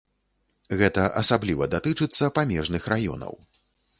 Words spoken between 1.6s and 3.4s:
датычыцца памежных раёнаў.